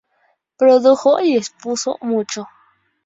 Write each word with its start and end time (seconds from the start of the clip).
Produjo 0.57 1.19
y 1.21 1.37
expuso 1.37 1.95
mucho. 2.01 2.47